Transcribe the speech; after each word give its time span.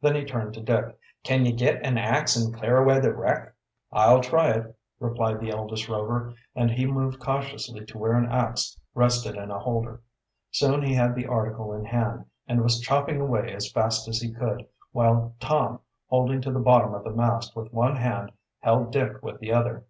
Then 0.00 0.16
he 0.16 0.24
turned 0.24 0.54
to 0.54 0.60
Dick: 0.60 0.98
"Can 1.22 1.46
ye 1.46 1.52
git 1.52 1.80
an 1.86 1.98
ax 1.98 2.34
and 2.34 2.52
clear 2.52 2.78
away 2.78 2.98
the 2.98 3.14
wreck?" 3.14 3.54
"I'll 3.92 4.20
try 4.20 4.48
it," 4.50 4.76
replied 4.98 5.38
the 5.38 5.50
eldest 5.52 5.88
Rover, 5.88 6.34
and 6.56 6.68
he 6.68 6.84
moved 6.84 7.20
cautiously 7.20 7.84
to 7.86 7.96
where 7.96 8.14
an 8.14 8.26
ax 8.28 8.76
rested 8.92 9.36
in 9.36 9.52
a 9.52 9.58
holder. 9.60 10.00
Soon 10.50 10.82
he 10.82 10.94
had 10.94 11.14
the 11.14 11.26
article 11.28 11.72
in 11.72 11.84
hand, 11.84 12.24
and 12.48 12.64
was 12.64 12.80
chopping 12.80 13.20
away 13.20 13.54
as 13.54 13.70
fast 13.70 14.08
as 14.08 14.20
he 14.20 14.32
could, 14.32 14.66
while 14.90 15.36
Tom, 15.38 15.78
holding 16.08 16.40
to 16.40 16.50
the 16.50 16.58
bottom 16.58 16.92
of 16.92 17.04
the 17.04 17.12
mast 17.12 17.54
with 17.54 17.72
one 17.72 17.94
hand, 17.94 18.32
held 18.58 18.90
Dick 18.90 19.22
with 19.22 19.38
the 19.38 19.52
other. 19.52 19.84